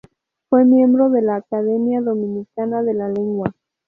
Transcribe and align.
Fue 0.49 0.65
miembro 0.65 1.11
de 1.11 1.21
la 1.21 1.35
Academia 1.35 2.01
Dominicana 2.01 2.81
de 2.81 2.95
la 2.95 3.07
Lengua. 3.07 3.51